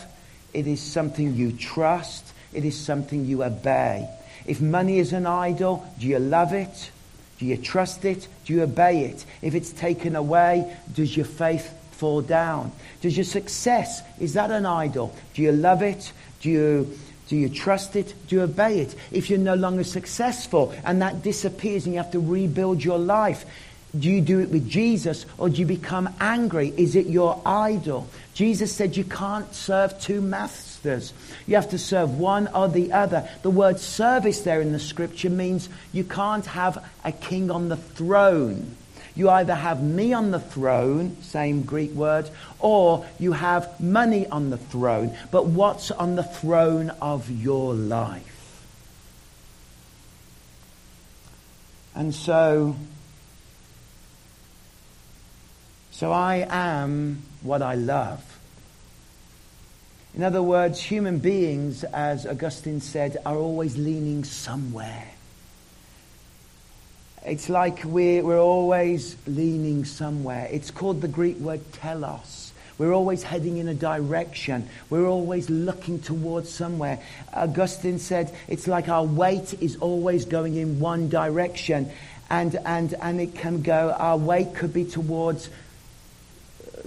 [0.53, 4.09] it is something you trust, it is something you obey.
[4.45, 6.91] If money is an idol, do you love it?
[7.39, 8.27] Do you trust it?
[8.45, 9.25] Do you obey it?
[9.41, 12.71] If it's taken away, does your faith fall down?
[13.01, 15.15] Does your success, is that an idol?
[15.33, 16.11] Do you love it?
[16.41, 18.13] Do you do you trust it?
[18.27, 18.93] Do you obey it?
[19.11, 23.45] If you're no longer successful and that disappears and you have to rebuild your life,
[23.99, 26.73] Do you do it with Jesus or do you become angry?
[26.75, 28.07] Is it your idol?
[28.33, 30.74] Jesus said you can't serve two masters.
[30.85, 33.27] You have to serve one or the other.
[33.41, 37.77] The word service there in the scripture means you can't have a king on the
[37.77, 38.75] throne.
[39.15, 42.29] You either have me on the throne, same Greek word,
[42.59, 45.17] or you have money on the throne.
[45.31, 48.35] But what's on the throne of your life?
[51.95, 52.75] And so,
[55.91, 58.21] so I am what I love.
[60.15, 65.09] In other words, human beings, as Augustine said, are always leaning somewhere.
[67.25, 70.47] It's like we're, we're always leaning somewhere.
[70.49, 72.53] It's called the Greek word telos.
[72.77, 74.69] We're always heading in a direction.
[74.89, 77.01] We're always looking towards somewhere.
[77.33, 81.91] Augustine said it's like our weight is always going in one direction.
[82.29, 85.51] And, and, and it can go, our weight could be towards uh,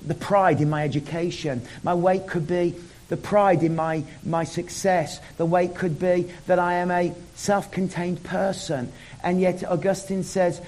[0.06, 1.62] the pride in my education.
[1.82, 2.74] My weight could be
[3.08, 5.20] the pride in my, my success.
[5.36, 8.92] The weight could be that I am a self contained person.
[9.22, 10.60] And yet, Augustine says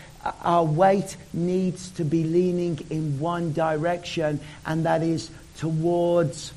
[0.43, 6.53] our weight needs to be leaning in one direction, and that is towards,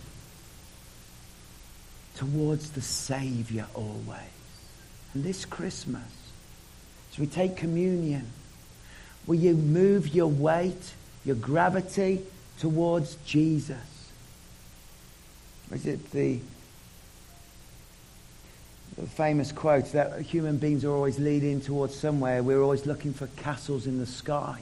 [2.15, 4.19] towards the Savior always.
[5.13, 6.03] And this Christmas,
[7.11, 8.27] as we take communion,
[9.27, 12.21] will you move your weight, your gravity
[12.59, 13.92] towards Jesus?
[15.71, 16.39] Is it the,
[18.97, 22.43] the famous quote that human beings are always leading towards somewhere?
[22.43, 24.59] We're always looking for castles in the sky.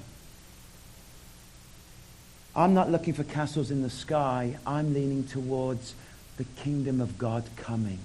[2.55, 4.57] I'm not looking for castles in the sky.
[4.65, 5.95] I'm leaning towards
[6.37, 7.99] the kingdom of God coming.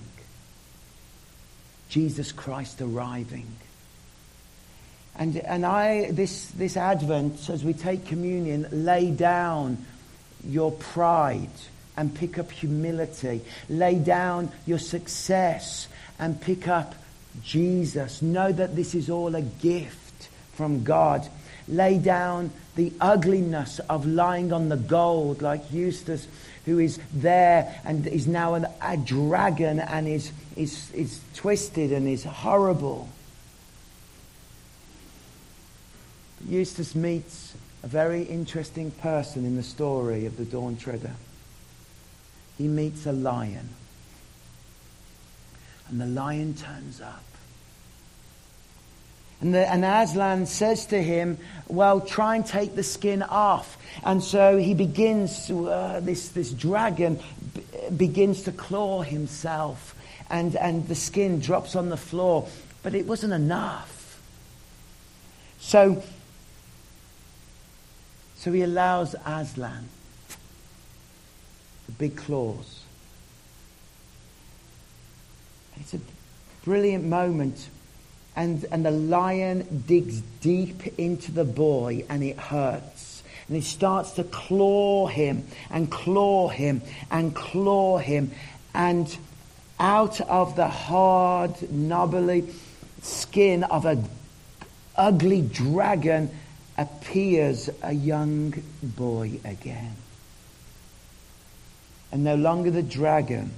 [1.89, 3.47] Jesus Christ arriving.
[5.19, 9.85] And, and I, this, this Advent, as we take communion, lay down
[10.45, 11.49] your pride
[11.97, 13.41] and pick up humility.
[13.69, 15.89] Lay down your success
[16.19, 16.95] and pick up
[17.43, 18.23] Jesus.
[18.23, 21.27] Know that this is all a gift from God.
[21.69, 26.29] Lay down the ugliness of lying on the gold like Eustace,
[26.65, 32.07] who is there and is now an, a dragon and is, is, is twisted and
[32.07, 33.09] is horrible.
[36.47, 41.13] Eustace meets a very interesting person in the story of the Dawn Treader
[42.59, 43.69] he meets a lion.
[45.89, 47.23] And the lion turns up.
[49.41, 51.39] And, the, and Aslan says to him,
[51.69, 53.77] Well, try and take the skin off.
[54.03, 57.21] And so he begins, uh, this, this dragon
[57.55, 57.63] b-
[57.95, 59.95] begins to claw himself.
[60.31, 62.49] And, and the skin drops on the floor.
[62.83, 64.21] But it wasn't enough.
[65.59, 66.03] So,
[68.37, 69.89] so he allows Aslan
[71.87, 72.81] the big claws.
[75.81, 76.01] It's a
[76.65, 77.69] brilliant moment.
[78.35, 83.23] And, and the lion digs deep into the boy and it hurts.
[83.49, 88.33] And he starts to claw him and claw him and claw him.
[88.75, 89.17] And
[89.81, 92.53] out of the hard, knobbly
[93.01, 94.03] skin of a
[94.97, 96.31] ugly dragon
[96.77, 99.95] appears a young boy again
[102.13, 103.51] and no longer the dragon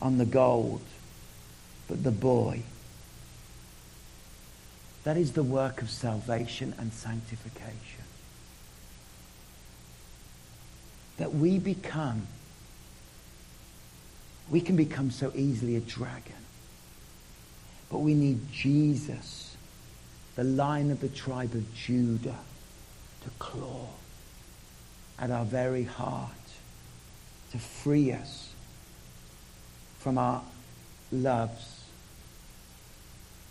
[0.00, 0.82] on the gold,
[1.88, 2.62] but the boy.
[5.04, 8.04] That is the work of salvation and sanctification.
[11.16, 12.26] That we become,
[14.50, 16.34] we can become so easily a dragon.
[17.90, 19.56] But we need Jesus,
[20.36, 22.38] the lion of the tribe of Judah,
[23.24, 23.88] to claw
[25.18, 26.30] at our very heart
[27.52, 28.52] to free us
[29.98, 30.42] from our
[31.12, 31.84] loves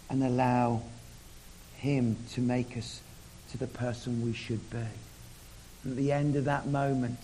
[0.09, 0.81] and allow
[1.77, 3.01] Him to make us
[3.51, 4.77] to the person we should be.
[5.85, 7.19] At the end of that moment,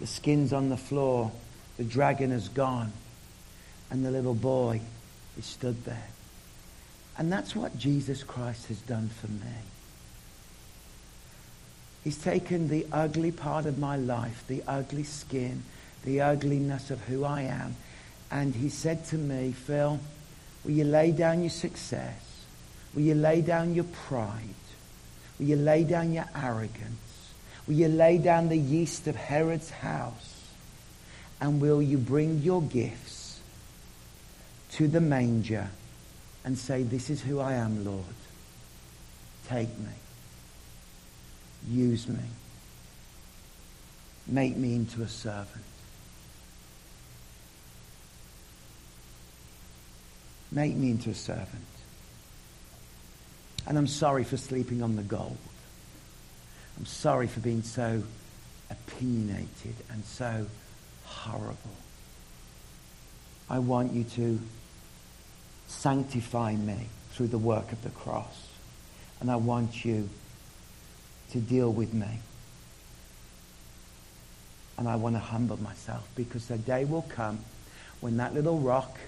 [0.00, 1.32] the skin's on the floor,
[1.76, 2.92] the dragon has gone,
[3.90, 4.80] and the little boy
[5.36, 6.08] is stood there.
[7.16, 9.56] And that's what Jesus Christ has done for me.
[12.04, 15.64] He's taken the ugly part of my life, the ugly skin,
[16.08, 17.76] the ugliness of who I am.
[18.30, 20.00] And he said to me, Phil,
[20.64, 22.44] will you lay down your success?
[22.94, 24.42] Will you lay down your pride?
[25.38, 27.32] Will you lay down your arrogance?
[27.66, 30.46] Will you lay down the yeast of Herod's house?
[31.40, 33.38] And will you bring your gifts
[34.72, 35.68] to the manger
[36.44, 38.04] and say, This is who I am, Lord.
[39.46, 39.92] Take me.
[41.68, 42.24] use me.
[44.26, 45.64] Make me into a servant.
[50.58, 51.68] Make me into a servant.
[53.68, 55.38] And I'm sorry for sleeping on the gold.
[56.76, 58.02] I'm sorry for being so
[58.68, 60.46] opinionated and so
[61.04, 61.76] horrible.
[63.48, 64.40] I want you to
[65.68, 68.48] sanctify me through the work of the cross.
[69.20, 70.08] And I want you
[71.30, 72.18] to deal with me.
[74.76, 77.38] And I want to humble myself because the day will come
[78.00, 78.98] when that little rock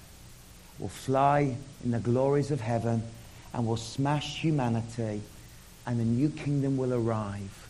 [0.81, 3.03] will fly in the glories of heaven
[3.53, 5.21] and will smash humanity
[5.87, 7.69] and a new kingdom will arrive.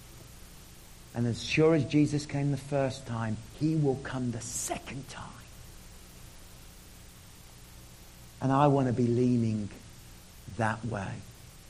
[1.14, 5.26] And as sure as Jesus came the first time, he will come the second time.
[8.40, 9.68] And I want to be leaning
[10.56, 11.08] that way.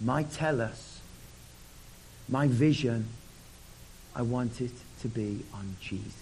[0.00, 1.00] My telos,
[2.28, 3.08] my vision,
[4.14, 6.14] I want it to be on Jesus.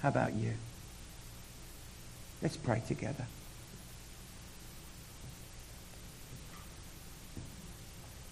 [0.00, 0.54] How about you?
[2.42, 3.26] Let's pray together.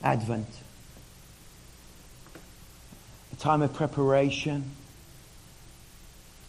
[0.05, 0.47] Advent.
[3.33, 4.71] A time of preparation,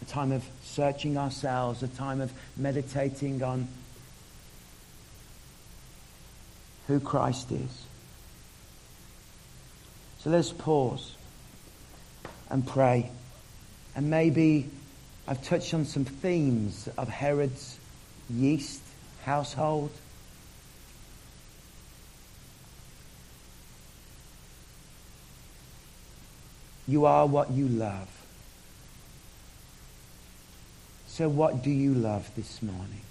[0.02, 3.68] a time of searching ourselves, a time of meditating on
[6.88, 7.84] who Christ is.
[10.20, 11.16] So let's pause
[12.50, 13.10] and pray.
[13.96, 14.70] And maybe
[15.28, 17.80] I've touched on some themes of Herod's
[18.30, 18.82] yeast
[19.24, 19.92] household.
[26.88, 28.10] You are what you love.
[31.08, 33.02] So, what do you love this morning?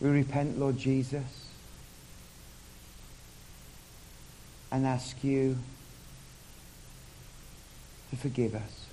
[0.00, 1.46] We repent, Lord Jesus,
[4.72, 5.58] and ask you
[8.10, 8.86] to forgive us.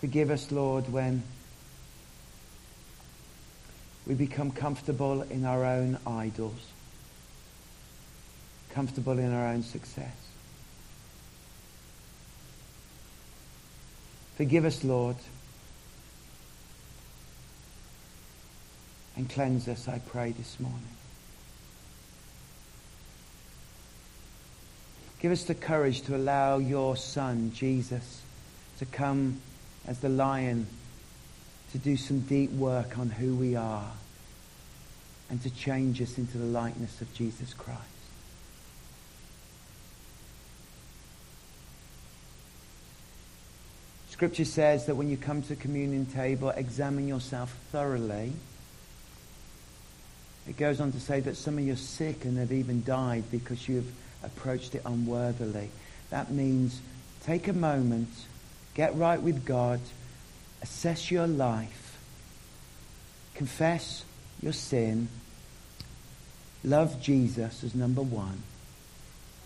[0.00, 1.22] Forgive us, Lord, when
[4.06, 6.66] we become comfortable in our own idols,
[8.70, 10.14] comfortable in our own success.
[14.36, 15.16] Forgive us, Lord
[19.16, 20.80] and cleanse us, I pray, this morning.
[25.20, 28.22] Give us the courage to allow your Son, Jesus,
[28.78, 29.40] to come
[29.86, 30.66] as the lion
[31.72, 33.90] to do some deep work on who we are
[35.30, 37.80] and to change us into the likeness of Jesus Christ.
[44.10, 48.32] Scripture says that when you come to the communion table, examine yourself thoroughly
[50.48, 53.24] it goes on to say that some of you are sick and have even died
[53.30, 53.92] because you've
[54.22, 55.70] approached it unworthily.
[56.10, 56.80] That means
[57.24, 58.08] take a moment,
[58.74, 59.80] get right with God,
[60.62, 61.98] assess your life,
[63.34, 64.04] confess
[64.40, 65.08] your sin,
[66.62, 68.42] love Jesus as number one,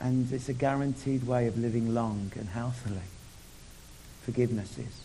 [0.01, 3.01] and it's a guaranteed way of living long and healthily.
[4.23, 5.01] Forgiveness is.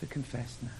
[0.00, 0.70] So confess now.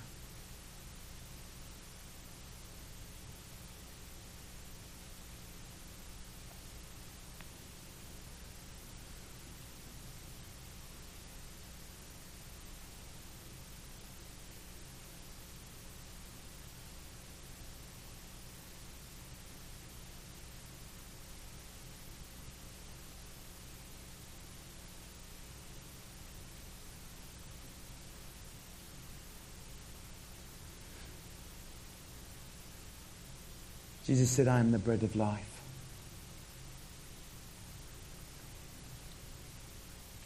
[34.07, 35.49] Jesus said, I am the bread of life.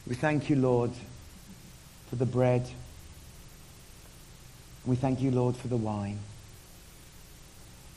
[0.06, 0.92] We thank you, Lord,
[2.08, 2.68] for the bread.
[4.86, 6.20] We thank you, Lord, for the wine.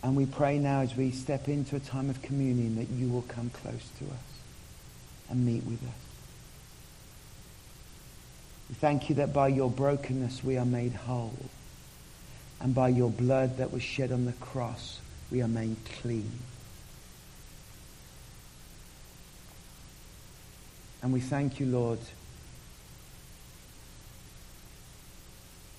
[0.01, 3.21] And we pray now as we step into a time of communion that you will
[3.23, 4.39] come close to us
[5.29, 6.09] and meet with us.
[8.69, 11.37] We thank you that by your brokenness we are made whole.
[12.61, 14.99] And by your blood that was shed on the cross,
[15.31, 16.31] we are made clean.
[21.01, 21.99] And we thank you, Lord,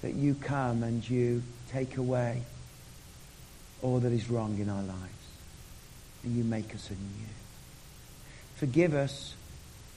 [0.02, 2.42] that you come and you take away
[3.82, 4.98] all that is wrong in our lives.
[6.22, 7.26] And you make us anew.
[8.56, 9.34] Forgive us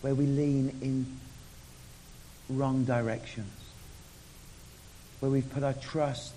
[0.02, 1.06] where we lean in
[2.50, 3.52] wrong directions,
[5.20, 6.34] where we've put our trust,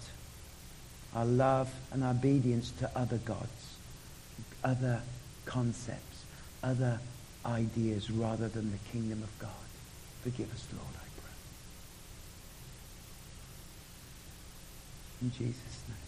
[1.16, 3.78] our love, and obedience to other gods,
[4.62, 5.00] other
[5.46, 6.26] concepts,
[6.62, 7.00] other
[7.46, 9.50] ideas rather than the kingdom of God.
[10.22, 11.32] Forgive us, Lord, I pray.
[15.22, 16.05] In Jesus' name.